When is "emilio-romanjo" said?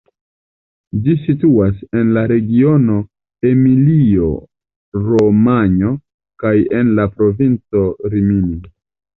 3.51-5.93